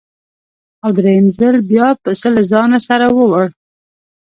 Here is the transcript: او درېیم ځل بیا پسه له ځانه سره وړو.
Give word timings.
او 0.83 0.89
درېیم 0.97 1.25
ځل 1.39 1.55
بیا 1.69 1.87
پسه 2.03 2.27
له 2.35 2.41
ځانه 2.51 2.79
سره 2.87 3.05
وړو. 3.17 3.45